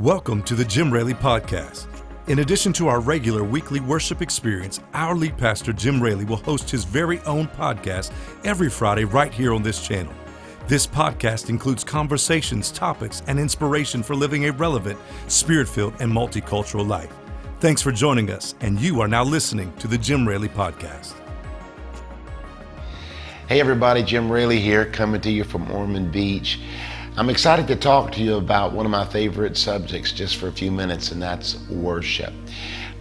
Welcome 0.00 0.42
to 0.44 0.54
the 0.54 0.64
Jim 0.64 0.90
Raley 0.90 1.12
Podcast. 1.12 1.86
In 2.26 2.38
addition 2.38 2.72
to 2.72 2.88
our 2.88 3.00
regular 3.00 3.44
weekly 3.44 3.80
worship 3.80 4.22
experience, 4.22 4.80
our 4.94 5.14
lead 5.14 5.36
pastor, 5.36 5.74
Jim 5.74 6.02
Raley, 6.02 6.24
will 6.24 6.38
host 6.38 6.70
his 6.70 6.84
very 6.84 7.20
own 7.26 7.46
podcast 7.48 8.10
every 8.42 8.70
Friday 8.70 9.04
right 9.04 9.30
here 9.30 9.52
on 9.52 9.62
this 9.62 9.86
channel. 9.86 10.14
This 10.66 10.86
podcast 10.86 11.50
includes 11.50 11.84
conversations, 11.84 12.70
topics, 12.70 13.22
and 13.26 13.38
inspiration 13.38 14.02
for 14.02 14.16
living 14.16 14.46
a 14.46 14.52
relevant, 14.52 14.98
spirit 15.26 15.68
filled, 15.68 15.92
and 16.00 16.10
multicultural 16.10 16.88
life. 16.88 17.12
Thanks 17.58 17.82
for 17.82 17.92
joining 17.92 18.30
us, 18.30 18.54
and 18.62 18.80
you 18.80 19.02
are 19.02 19.08
now 19.08 19.22
listening 19.22 19.70
to 19.80 19.86
the 19.86 19.98
Jim 19.98 20.26
Raley 20.26 20.48
Podcast. 20.48 21.12
Hey, 23.48 23.60
everybody, 23.60 24.02
Jim 24.02 24.32
Raley 24.32 24.60
here, 24.60 24.86
coming 24.86 25.20
to 25.20 25.30
you 25.30 25.44
from 25.44 25.70
Ormond 25.70 26.10
Beach. 26.10 26.58
I'm 27.20 27.28
excited 27.28 27.66
to 27.66 27.76
talk 27.76 28.12
to 28.12 28.22
you 28.22 28.36
about 28.36 28.72
one 28.72 28.86
of 28.86 28.90
my 28.90 29.04
favorite 29.04 29.54
subjects 29.54 30.10
just 30.10 30.38
for 30.38 30.48
a 30.48 30.52
few 30.52 30.70
minutes, 30.70 31.12
and 31.12 31.20
that's 31.20 31.60
worship. 31.68 32.32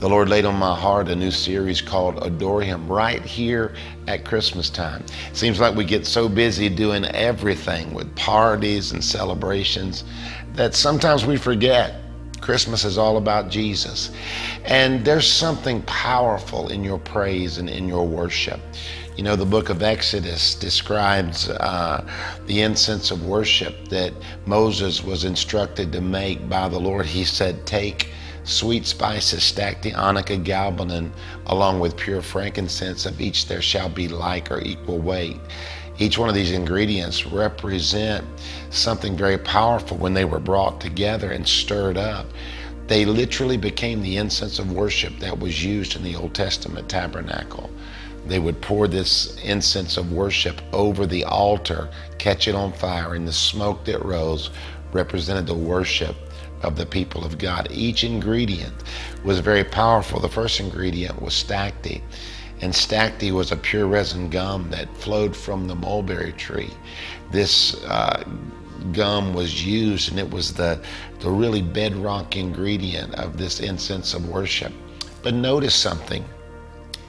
The 0.00 0.08
Lord 0.08 0.28
laid 0.28 0.44
on 0.44 0.56
my 0.56 0.74
heart 0.74 1.06
a 1.06 1.14
new 1.14 1.30
series 1.30 1.80
called 1.80 2.20
Adore 2.26 2.62
Him 2.62 2.88
right 2.88 3.22
here 3.22 3.76
at 4.08 4.24
Christmas 4.24 4.70
time. 4.70 5.04
Seems 5.34 5.60
like 5.60 5.76
we 5.76 5.84
get 5.84 6.04
so 6.04 6.28
busy 6.28 6.68
doing 6.68 7.04
everything 7.04 7.94
with 7.94 8.12
parties 8.16 8.90
and 8.90 9.04
celebrations 9.04 10.02
that 10.54 10.74
sometimes 10.74 11.24
we 11.24 11.36
forget 11.36 12.00
Christmas 12.40 12.84
is 12.84 12.98
all 12.98 13.18
about 13.18 13.50
Jesus. 13.50 14.10
And 14.64 15.04
there's 15.04 15.30
something 15.30 15.80
powerful 15.82 16.70
in 16.70 16.82
your 16.82 16.98
praise 16.98 17.58
and 17.58 17.70
in 17.70 17.86
your 17.86 18.04
worship. 18.04 18.58
You 19.18 19.24
know, 19.24 19.34
the 19.34 19.44
book 19.44 19.68
of 19.68 19.82
Exodus 19.82 20.54
describes 20.54 21.48
uh, 21.48 22.06
the 22.46 22.62
incense 22.62 23.10
of 23.10 23.26
worship 23.26 23.88
that 23.88 24.12
Moses 24.46 25.02
was 25.02 25.24
instructed 25.24 25.90
to 25.90 26.00
make 26.00 26.48
by 26.48 26.68
the 26.68 26.78
Lord. 26.78 27.04
He 27.04 27.24
said, 27.24 27.66
Take 27.66 28.10
sweet 28.44 28.86
spices, 28.86 29.42
stacte 29.42 29.92
onycha 29.92 30.44
galbanum, 30.44 31.10
along 31.46 31.80
with 31.80 31.96
pure 31.96 32.22
frankincense, 32.22 33.06
of 33.06 33.20
each 33.20 33.48
there 33.48 33.60
shall 33.60 33.88
be 33.88 34.06
like 34.06 34.52
or 34.52 34.60
equal 34.60 35.00
weight. 35.00 35.40
Each 35.98 36.16
one 36.16 36.28
of 36.28 36.36
these 36.36 36.52
ingredients 36.52 37.26
represent 37.26 38.24
something 38.70 39.16
very 39.16 39.38
powerful 39.38 39.96
when 39.96 40.14
they 40.14 40.26
were 40.26 40.38
brought 40.38 40.80
together 40.80 41.32
and 41.32 41.44
stirred 41.48 41.96
up. 41.98 42.26
They 42.86 43.04
literally 43.04 43.56
became 43.56 44.00
the 44.00 44.16
incense 44.16 44.60
of 44.60 44.70
worship 44.70 45.18
that 45.18 45.40
was 45.40 45.64
used 45.64 45.96
in 45.96 46.04
the 46.04 46.14
Old 46.14 46.34
Testament 46.34 46.88
tabernacle. 46.88 47.68
They 48.28 48.38
would 48.38 48.60
pour 48.60 48.86
this 48.86 49.36
incense 49.42 49.96
of 49.96 50.12
worship 50.12 50.60
over 50.72 51.06
the 51.06 51.24
altar, 51.24 51.88
catch 52.18 52.46
it 52.46 52.54
on 52.54 52.72
fire, 52.74 53.14
and 53.14 53.26
the 53.26 53.32
smoke 53.32 53.84
that 53.86 54.04
rose 54.04 54.50
represented 54.92 55.46
the 55.46 55.54
worship 55.54 56.14
of 56.62 56.76
the 56.76 56.84
people 56.84 57.24
of 57.24 57.38
God. 57.38 57.68
Each 57.70 58.04
ingredient 58.04 58.74
was 59.24 59.40
very 59.40 59.64
powerful. 59.64 60.20
The 60.20 60.28
first 60.28 60.60
ingredient 60.60 61.22
was 61.22 61.32
stacte, 61.32 62.02
and 62.60 62.74
stacte 62.74 63.32
was 63.32 63.50
a 63.50 63.56
pure 63.56 63.86
resin 63.86 64.28
gum 64.28 64.70
that 64.70 64.94
flowed 64.96 65.34
from 65.34 65.66
the 65.66 65.74
mulberry 65.74 66.32
tree. 66.32 66.70
This 67.30 67.82
uh, 67.84 68.24
gum 68.92 69.32
was 69.32 69.64
used, 69.64 70.10
and 70.10 70.18
it 70.18 70.30
was 70.30 70.52
the, 70.52 70.80
the 71.20 71.30
really 71.30 71.62
bedrock 71.62 72.36
ingredient 72.36 73.14
of 73.14 73.38
this 73.38 73.60
incense 73.60 74.12
of 74.12 74.28
worship. 74.28 74.72
But 75.22 75.34
notice 75.34 75.74
something 75.74 76.24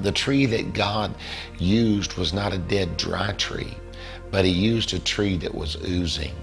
the 0.00 0.12
tree 0.12 0.46
that 0.46 0.72
God 0.72 1.14
used 1.58 2.14
was 2.14 2.32
not 2.32 2.52
a 2.52 2.58
dead, 2.58 2.96
dry 2.96 3.32
tree, 3.32 3.76
but 4.30 4.44
He 4.44 4.50
used 4.50 4.92
a 4.92 4.98
tree 4.98 5.36
that 5.38 5.54
was 5.54 5.76
oozing. 5.86 6.34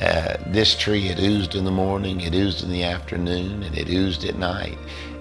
Uh, 0.00 0.36
this 0.48 0.76
tree, 0.76 1.08
it 1.08 1.20
oozed 1.20 1.54
in 1.54 1.64
the 1.64 1.70
morning, 1.70 2.20
it 2.22 2.34
oozed 2.34 2.64
in 2.64 2.70
the 2.70 2.82
afternoon, 2.82 3.62
and 3.62 3.76
it 3.76 3.88
oozed 3.88 4.24
at 4.24 4.36
night. 4.36 4.78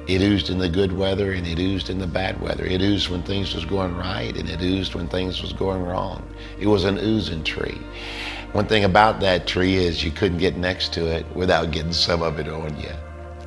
It 0.07 0.21
oozed 0.21 0.49
in 0.49 0.57
the 0.57 0.67
good 0.67 0.91
weather 0.91 1.31
and 1.31 1.45
it 1.45 1.59
oozed 1.59 1.89
in 1.89 1.99
the 1.99 2.07
bad 2.07 2.41
weather. 2.41 2.65
It 2.65 2.81
oozed 2.81 3.09
when 3.09 3.21
things 3.21 3.53
was 3.53 3.65
going 3.65 3.95
right 3.95 4.35
and 4.35 4.49
it 4.49 4.59
oozed 4.59 4.95
when 4.95 5.07
things 5.07 5.41
was 5.41 5.53
going 5.53 5.83
wrong. 5.83 6.27
It 6.59 6.67
was 6.67 6.85
an 6.85 6.97
oozing 6.97 7.43
tree. 7.43 7.79
One 8.51 8.65
thing 8.65 8.83
about 8.83 9.19
that 9.21 9.47
tree 9.47 9.75
is 9.75 10.03
you 10.03 10.11
couldn't 10.11 10.39
get 10.39 10.57
next 10.57 10.91
to 10.93 11.05
it 11.05 11.25
without 11.35 11.71
getting 11.71 11.93
some 11.93 12.23
of 12.23 12.39
it 12.39 12.49
on 12.49 12.77
you. 12.79 12.91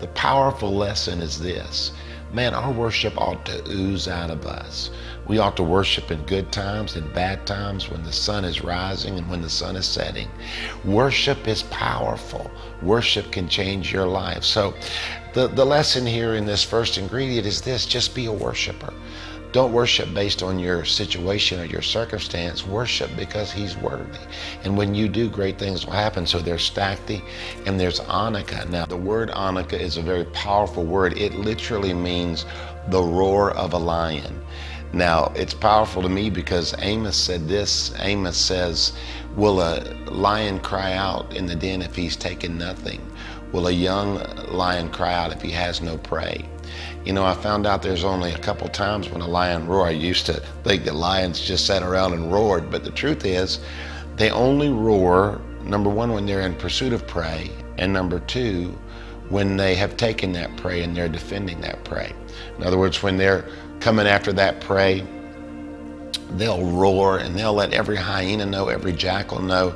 The 0.01 0.07
powerful 0.09 0.75
lesson 0.75 1.21
is 1.21 1.39
this 1.39 1.93
man, 2.35 2.53
our 2.53 2.73
worship 2.73 3.17
ought 3.17 3.45
to 3.47 3.63
ooze 3.71 4.09
out 4.09 4.31
of 4.31 4.45
us. 4.45 4.91
We 5.27 5.39
ought 5.39 5.57
to 5.57 5.63
worship 5.63 6.11
in 6.11 6.21
good 6.23 6.51
times 6.51 6.97
and 6.97 7.15
bad 7.15 7.47
times 7.47 7.89
when 7.89 8.03
the 8.03 8.13
sun 8.13 8.45
is 8.45 8.63
rising 8.63 9.17
and 9.17 9.31
when 9.31 9.41
the 9.41 9.49
sun 9.49 9.77
is 9.77 9.87
setting. 9.87 10.29
Worship 10.85 11.47
is 11.47 11.63
powerful. 11.65 12.51
Worship 12.83 13.31
can 13.31 13.49
change 13.49 13.93
your 13.93 14.07
life. 14.07 14.45
So, 14.45 14.75
the, 15.33 15.49
the 15.49 15.65
lesson 15.65 16.07
here 16.07 16.35
in 16.35 16.45
this 16.45 16.63
first 16.63 16.99
ingredient 16.99 17.47
is 17.47 17.61
this 17.61 17.87
just 17.87 18.15
be 18.15 18.27
a 18.27 18.33
worshiper. 18.33 18.93
Don't 19.55 19.73
worship 19.73 20.13
based 20.13 20.43
on 20.43 20.59
your 20.59 20.85
situation 20.85 21.61
or 21.61 21.65
your 21.65 21.81
circumstance. 21.81 22.67
Worship 22.67 23.09
because 23.17 23.53
He's 23.53 23.77
worthy. 23.77 24.19
And 24.65 24.77
when 24.77 24.97
you 24.97 25.09
do, 25.09 25.31
great 25.31 25.61
things 25.61 25.87
will 25.87 25.93
happen. 25.93 26.27
So 26.27 26.41
there's 26.41 26.69
stacte 26.69 27.23
and 27.65 27.79
there's 27.79 28.01
onycha. 28.01 28.69
Now, 28.69 28.85
the 28.85 28.97
word 28.97 29.31
onycha 29.31 29.79
is 29.79 29.97
a 29.97 30.03
very 30.03 30.25
powerful 30.25 30.85
word. 30.85 31.17
It 31.17 31.37
literally 31.37 31.95
means 31.95 32.47
the 32.89 33.01
roar 33.01 33.53
of 33.53 33.75
a 33.75 33.79
lion. 33.79 34.45
Now, 34.93 35.33
it's 35.37 35.55
powerful 35.55 36.03
to 36.03 36.09
me 36.09 36.31
because 36.31 36.75
Amos 36.81 37.17
said 37.17 37.47
this. 37.47 37.95
Amos 38.01 38.37
says, 38.37 38.93
Will 39.37 39.61
a 39.61 39.85
lion 40.11 40.59
cry 40.59 40.95
out 40.95 41.33
in 41.33 41.47
the 41.47 41.55
den 41.55 41.81
if 41.81 41.95
he's 41.95 42.17
taken 42.17 42.59
nothing? 42.59 43.01
Will 43.53 43.69
a 43.69 43.71
young 43.71 44.19
lion 44.49 44.91
cry 44.91 45.15
out 45.15 45.33
if 45.33 45.41
he 45.41 45.53
has 45.53 45.81
no 45.81 45.97
prey? 45.97 46.45
You 47.05 47.13
know, 47.13 47.25
I 47.25 47.35
found 47.35 47.67
out 47.67 47.83
there's 47.83 48.05
only 48.05 48.33
a 48.33 48.39
couple 48.39 48.67
times 48.69 49.11
when 49.11 49.21
a 49.21 49.29
lion 49.29 49.67
roar. 49.67 49.87
I 49.87 49.91
used 49.91 50.25
to 50.27 50.43
think 50.63 50.85
that 50.85 50.95
lions 50.95 51.39
just 51.41 51.67
sat 51.67 51.83
around 51.83 52.15
and 52.15 52.33
roared, 52.33 52.71
but 52.71 52.83
the 52.83 52.91
truth 52.91 53.27
is, 53.27 53.61
they 54.17 54.31
only 54.31 54.71
roar, 54.71 55.41
number 55.63 55.91
one, 55.91 56.13
when 56.13 56.25
they're 56.25 56.41
in 56.41 56.55
pursuit 56.55 56.95
of 56.95 57.07
prey, 57.07 57.51
and 57.77 57.93
number 57.93 58.21
two, 58.21 58.79
when 59.29 59.57
they 59.57 59.75
have 59.75 59.97
taken 59.99 60.33
that 60.33 60.57
prey 60.57 60.83
and 60.83 60.97
they're 60.97 61.09
defending 61.09 61.61
that 61.61 61.85
prey. 61.85 62.13
In 62.57 62.65
other 62.65 62.79
words, 62.79 63.03
when 63.03 63.19
they're 63.19 63.49
coming 63.81 64.07
after 64.07 64.33
that 64.33 64.61
prey, 64.63 65.07
they'll 66.33 66.65
roar 66.65 67.19
and 67.19 67.35
they'll 67.37 67.53
let 67.53 67.75
every 67.75 67.97
hyena 67.97 68.47
know, 68.47 68.69
every 68.69 68.93
jackal 68.93 69.43
know, 69.43 69.75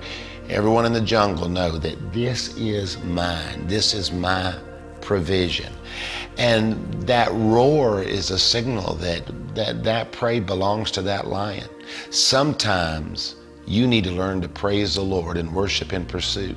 everyone 0.49 0.87
in 0.87 0.93
the 0.95 1.01
jungle 1.01 1.49
know 1.49 1.73
that 1.79 2.13
this 2.13 2.57
is 2.57 2.99
mine, 3.03 3.67
this 3.67 3.93
is 3.93 4.13
my 4.13 4.55
provision. 5.01 5.73
And 6.39 7.03
that 7.03 7.31
roar 7.33 8.03
is 8.03 8.31
a 8.31 8.39
signal 8.39 8.95
that 8.95 9.25
that, 9.55 9.83
that 9.83 10.13
prey 10.13 10.39
belongs 10.39 10.91
to 10.93 11.03
that 11.03 11.27
lion. 11.27 11.69
Sometimes 12.11 13.35
you 13.67 13.87
need 13.87 14.05
to 14.05 14.13
learn 14.13 14.41
to 14.41 14.49
praise 14.49 14.95
the 14.95 15.03
Lord 15.03 15.37
and 15.37 15.53
worship 15.53 15.93
in 15.93 16.07
pursuit. 16.07 16.57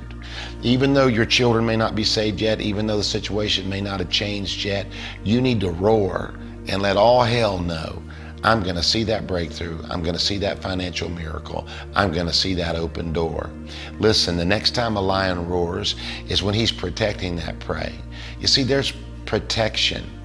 Even 0.62 0.94
though 0.94 1.08
your 1.08 1.26
children 1.26 1.66
may 1.66 1.76
not 1.76 1.94
be 1.96 2.04
saved 2.04 2.40
yet, 2.40 2.60
even 2.60 2.86
though 2.86 2.96
the 2.96 3.04
situation 3.04 3.68
may 3.68 3.80
not 3.80 3.98
have 3.98 4.08
changed 4.08 4.64
yet, 4.64 4.86
you 5.24 5.40
need 5.40 5.60
to 5.60 5.70
roar 5.70 6.34
and 6.68 6.80
let 6.80 6.96
all 6.96 7.22
hell 7.22 7.58
know 7.58 8.00
I'm 8.44 8.62
going 8.62 8.76
to 8.76 8.82
see 8.82 9.04
that 9.04 9.26
breakthrough. 9.26 9.80
I'm 9.88 10.02
going 10.02 10.16
to 10.16 10.20
see 10.20 10.36
that 10.38 10.60
financial 10.60 11.08
miracle. 11.08 11.66
I'm 11.94 12.12
going 12.12 12.26
to 12.26 12.32
see 12.32 12.54
that 12.54 12.74
open 12.74 13.12
door. 13.12 13.50
Listen, 14.00 14.36
the 14.36 14.44
next 14.44 14.74
time 14.74 14.96
a 14.96 15.00
lion 15.00 15.48
roars 15.48 15.94
is 16.28 16.42
when 16.42 16.54
he's 16.54 16.72
protecting 16.72 17.36
that 17.36 17.60
prey. 17.60 17.94
You 18.40 18.48
see, 18.48 18.64
there's 18.64 18.94
protection 19.26 20.21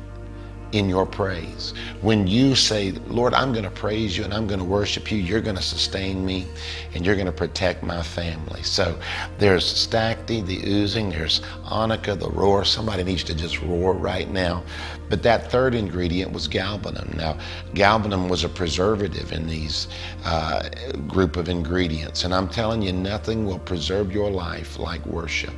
in 0.72 0.90
your 0.90 1.06
praise. 1.06 1.74
When 2.02 2.28
you 2.28 2.56
say, 2.56 2.92
Lord, 3.08 3.34
I'm 3.34 3.52
going 3.52 3.64
to 3.64 3.72
praise 3.72 4.18
you 4.18 4.24
and 4.24 4.34
I'm 4.34 4.48
going 4.48 4.60
to 4.60 4.66
worship 4.66 5.12
you, 5.12 5.18
you're 5.18 5.42
going 5.42 5.56
to 5.56 5.62
sustain 5.62 6.26
me 6.26 6.46
and 6.94 7.06
you're 7.06 7.16
going 7.16 7.28
to 7.28 7.32
protect 7.32 7.84
my 7.84 8.04
family. 8.04 8.64
So 8.64 8.98
there's 9.38 9.66
stacte, 9.66 10.46
the 10.46 10.62
oozing, 10.66 11.10
there's 11.10 11.42
onycha, 11.66 12.20
the 12.20 12.30
roar. 12.30 12.66
Somebody 12.66 13.04
needs 13.04 13.24
to 13.26 13.36
just 13.36 13.62
roar 13.62 13.94
right 13.94 14.30
now. 14.30 14.64
But 15.10 15.24
that 15.24 15.50
third 15.50 15.74
ingredient 15.74 16.34
was 16.34 16.48
galbanum. 16.48 17.16
Now, 17.16 17.38
galbanum 17.74 18.30
was 18.30 18.44
a 18.44 18.50
preservative 18.50 19.32
in 19.32 19.48
these 19.48 19.88
uh, 20.26 20.68
group 21.08 21.38
of 21.38 21.48
ingredients. 21.48 22.26
And 22.26 22.34
I'm 22.34 22.50
telling 22.50 22.82
you, 22.82 22.92
nothing 22.92 23.46
will 23.46 23.60
preserve 23.60 24.12
your 24.12 24.30
life 24.30 24.78
like 24.80 25.06
worship. 25.06 25.54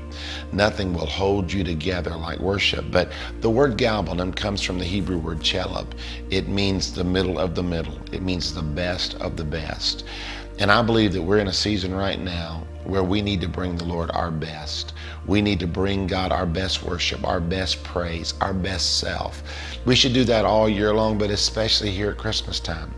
Nothing 0.51 0.93
will 0.93 1.07
hold 1.07 1.51
you 1.51 1.63
together 1.63 2.11
like 2.11 2.39
worship. 2.39 2.85
But 2.91 3.11
the 3.41 3.49
word 3.49 3.77
galbanum 3.77 4.35
comes 4.35 4.61
from 4.61 4.77
the 4.77 4.85
Hebrew 4.85 4.98
word 5.01 5.39
chelub. 5.39 5.87
It 6.29 6.47
means 6.47 6.93
the 6.93 7.03
middle 7.03 7.39
of 7.39 7.55
the 7.55 7.63
middle. 7.63 7.97
It 8.11 8.21
means 8.21 8.53
the 8.53 8.61
best 8.61 9.15
of 9.15 9.37
the 9.37 9.43
best. 9.43 10.05
And 10.59 10.71
I 10.71 10.81
believe 10.81 11.13
that 11.13 11.21
we're 11.21 11.39
in 11.39 11.47
a 11.47 11.53
season 11.53 11.93
right 11.93 12.19
now 12.19 12.65
where 12.83 13.03
we 13.03 13.21
need 13.21 13.41
to 13.41 13.47
bring 13.47 13.77
the 13.77 13.85
Lord 13.85 14.11
our 14.11 14.31
best. 14.31 14.93
We 15.25 15.41
need 15.41 15.59
to 15.59 15.67
bring 15.67 16.07
God 16.07 16.31
our 16.31 16.45
best 16.45 16.83
worship, 16.83 17.25
our 17.25 17.39
best 17.39 17.83
praise, 17.83 18.33
our 18.41 18.53
best 18.53 18.99
self. 18.99 19.43
We 19.85 19.95
should 19.95 20.13
do 20.13 20.23
that 20.25 20.45
all 20.45 20.67
year 20.67 20.93
long, 20.93 21.17
but 21.17 21.29
especially 21.29 21.91
here 21.91 22.11
at 22.11 22.17
Christmas 22.17 22.59
time. 22.59 22.93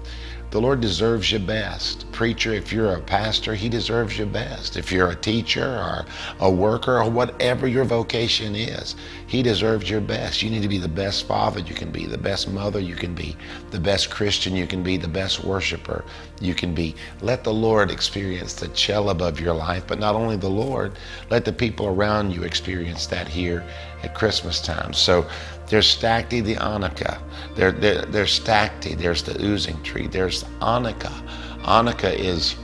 The 0.51 0.61
Lord 0.61 0.81
deserves 0.81 1.31
your 1.31 1.41
best. 1.41 2.10
Preacher, 2.21 2.53
if 2.53 2.71
you're 2.71 2.93
a 2.93 3.01
pastor, 3.01 3.55
he 3.55 3.67
deserves 3.67 4.15
your 4.15 4.27
best. 4.27 4.77
If 4.77 4.91
you're 4.91 5.09
a 5.09 5.15
teacher 5.15 5.65
or 5.65 6.05
a 6.39 6.51
worker 6.51 7.01
or 7.01 7.09
whatever 7.09 7.67
your 7.67 7.83
vocation 7.83 8.55
is, 8.55 8.95
he 9.25 9.41
deserves 9.41 9.89
your 9.89 10.01
best. 10.01 10.43
You 10.43 10.51
need 10.51 10.61
to 10.61 10.67
be 10.67 10.77
the 10.77 10.87
best 10.87 11.25
father 11.25 11.61
you 11.61 11.73
can 11.73 11.89
be, 11.89 12.05
the 12.05 12.19
best 12.19 12.47
mother 12.47 12.79
you 12.79 12.93
can 12.93 13.15
be, 13.15 13.35
the 13.71 13.79
best 13.79 14.11
Christian 14.11 14.55
you 14.55 14.67
can 14.67 14.83
be, 14.83 14.97
the 14.97 15.07
best 15.07 15.43
worshiper 15.43 16.05
you 16.39 16.53
can 16.53 16.75
be. 16.75 16.93
Let 17.21 17.43
the 17.43 17.53
Lord 17.55 17.89
experience 17.89 18.53
the 18.53 18.67
chelub 18.67 19.23
of 19.23 19.39
your 19.39 19.55
life, 19.55 19.85
but 19.87 19.97
not 19.97 20.13
only 20.13 20.37
the 20.37 20.47
Lord, 20.47 20.99
let 21.31 21.43
the 21.43 21.51
people 21.51 21.87
around 21.87 22.35
you 22.35 22.43
experience 22.43 23.07
that 23.07 23.27
here 23.27 23.65
at 24.03 24.13
Christmas 24.13 24.61
time. 24.61 24.93
So 24.93 25.27
there's 25.71 25.87
Stacte 25.87 26.43
the 26.43 26.55
Onycha. 26.55 27.19
There, 27.55 27.71
there, 27.71 28.01
there's 28.03 28.39
Stacte. 28.39 28.97
There's 28.97 29.23
the 29.23 29.41
oozing 29.41 29.81
tree. 29.83 30.05
There's 30.05 30.43
Onycha. 30.59 31.13
Onycha 31.63 32.13
is 32.13 32.55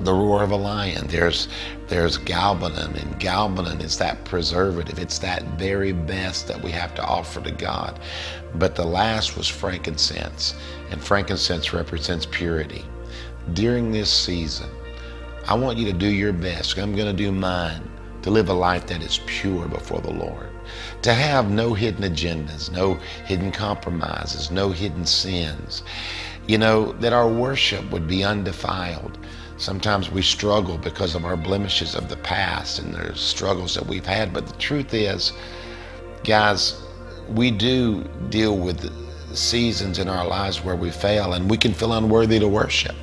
the 0.00 0.12
roar 0.12 0.42
of 0.42 0.50
a 0.50 0.56
lion. 0.56 1.06
There's 1.06 1.48
there's 1.88 2.18
galbanum, 2.18 2.94
and 3.00 3.20
galbanum 3.20 3.82
is 3.82 3.98
that 3.98 4.24
preservative. 4.24 4.98
It's 4.98 5.18
that 5.18 5.42
very 5.58 5.92
best 5.92 6.48
that 6.48 6.62
we 6.62 6.70
have 6.70 6.94
to 6.94 7.04
offer 7.04 7.40
to 7.40 7.50
God. 7.50 8.00
But 8.54 8.74
the 8.74 8.84
last 8.84 9.36
was 9.36 9.48
frankincense, 9.48 10.54
and 10.90 11.02
frankincense 11.02 11.72
represents 11.72 12.26
purity. 12.26 12.84
During 13.52 13.92
this 13.92 14.10
season, 14.10 14.70
I 15.46 15.54
want 15.54 15.78
you 15.78 15.84
to 15.86 15.92
do 15.92 16.06
your 16.06 16.32
best. 16.32 16.78
I'm 16.78 16.96
going 16.96 17.14
to 17.14 17.22
do 17.22 17.30
mine 17.30 17.90
to 18.22 18.30
live 18.30 18.48
a 18.48 18.54
life 18.54 18.86
that 18.86 19.02
is 19.02 19.20
pure 19.26 19.68
before 19.68 20.00
the 20.00 20.10
Lord, 20.10 20.48
to 21.02 21.12
have 21.12 21.50
no 21.50 21.74
hidden 21.74 22.10
agendas, 22.10 22.72
no 22.72 22.94
hidden 23.26 23.52
compromises, 23.52 24.50
no 24.50 24.70
hidden 24.70 25.04
sins. 25.04 25.82
You 26.46 26.58
know, 26.58 26.92
that 26.94 27.12
our 27.12 27.28
worship 27.28 27.90
would 27.90 28.06
be 28.06 28.22
undefiled. 28.22 29.18
Sometimes 29.56 30.10
we 30.10 30.20
struggle 30.20 30.78
because 30.78 31.14
of 31.14 31.24
our 31.24 31.36
blemishes 31.36 31.94
of 31.94 32.08
the 32.08 32.16
past 32.16 32.80
and 32.80 32.92
the 32.92 33.14
struggles 33.14 33.74
that 33.74 33.86
we've 33.86 34.04
had. 34.04 34.32
But 34.32 34.46
the 34.46 34.56
truth 34.58 34.92
is, 34.92 35.32
guys, 36.24 36.82
we 37.28 37.50
do 37.50 38.04
deal 38.28 38.58
with 38.58 38.90
seasons 39.36 39.98
in 39.98 40.08
our 40.08 40.26
lives 40.26 40.62
where 40.62 40.76
we 40.76 40.90
fail 40.90 41.32
and 41.34 41.50
we 41.50 41.56
can 41.56 41.72
feel 41.72 41.92
unworthy 41.92 42.38
to 42.38 42.48
worship. 42.48 42.94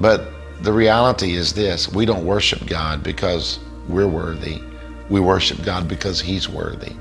But 0.00 0.28
the 0.62 0.72
reality 0.72 1.34
is 1.34 1.52
this 1.52 1.92
we 1.92 2.06
don't 2.06 2.24
worship 2.24 2.66
God 2.66 3.02
because 3.02 3.58
we're 3.88 4.08
worthy. 4.08 4.60
We 5.08 5.20
worship 5.20 5.62
God 5.62 5.88
because 5.88 6.20
He's 6.20 6.48
worthy. 6.48 6.96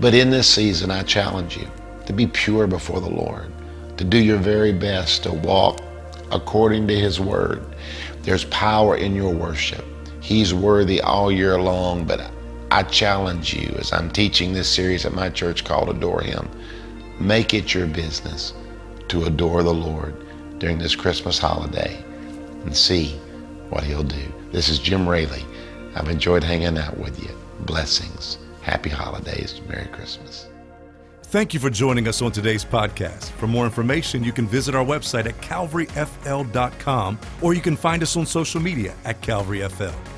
But 0.00 0.14
in 0.14 0.30
this 0.30 0.48
season, 0.48 0.90
I 0.90 1.02
challenge 1.02 1.56
you 1.56 1.68
to 2.06 2.12
be 2.12 2.26
pure 2.26 2.66
before 2.66 3.00
the 3.00 3.10
Lord, 3.10 3.52
to 3.96 4.04
do 4.04 4.18
your 4.18 4.38
very 4.38 4.72
best 4.72 5.22
to 5.24 5.32
walk 5.32 5.80
according 6.30 6.88
to 6.88 6.98
His 6.98 7.20
Word. 7.20 7.64
There's 8.22 8.44
power 8.46 8.96
in 8.96 9.14
your 9.14 9.32
worship. 9.32 9.84
He's 10.20 10.54
worthy 10.54 11.00
all 11.00 11.30
year 11.30 11.60
long, 11.60 12.04
but 12.04 12.30
I 12.70 12.82
challenge 12.82 13.54
you 13.54 13.74
as 13.78 13.92
I'm 13.92 14.10
teaching 14.10 14.52
this 14.52 14.68
series 14.68 15.06
at 15.06 15.12
my 15.12 15.30
church 15.30 15.64
called 15.64 15.90
Adore 15.90 16.22
Him, 16.22 16.48
make 17.20 17.54
it 17.54 17.74
your 17.74 17.86
business 17.86 18.54
to 19.08 19.24
adore 19.24 19.62
the 19.62 19.74
Lord 19.74 20.14
during 20.58 20.78
this 20.78 20.96
Christmas 20.96 21.38
holiday 21.38 22.02
and 22.64 22.76
see 22.76 23.10
what 23.68 23.84
He'll 23.84 24.02
do. 24.02 24.32
This 24.50 24.68
is 24.68 24.78
Jim 24.78 25.08
Raley. 25.08 25.44
I've 25.94 26.08
enjoyed 26.08 26.42
hanging 26.42 26.78
out 26.78 26.98
with 26.98 27.22
you. 27.22 27.30
Blessings. 27.60 28.38
Happy 28.62 28.90
holidays. 28.90 29.60
Merry 29.68 29.86
Christmas. 29.88 30.48
Thank 31.26 31.52
you 31.52 31.58
for 31.58 31.70
joining 31.70 32.06
us 32.06 32.22
on 32.22 32.30
today's 32.30 32.64
podcast. 32.64 33.30
For 33.38 33.48
more 33.48 33.64
information, 33.64 34.22
you 34.22 34.30
can 34.30 34.46
visit 34.46 34.74
our 34.74 34.84
website 34.84 35.26
at 35.26 35.36
calvaryfl.com 35.40 37.18
or 37.42 37.54
you 37.54 37.60
can 37.60 37.76
find 37.76 38.02
us 38.02 38.16
on 38.16 38.24
social 38.24 38.60
media 38.60 38.94
at 39.04 39.20
calvaryfl. 39.20 40.13